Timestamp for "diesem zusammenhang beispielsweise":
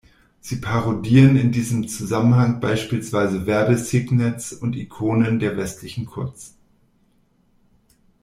1.51-3.45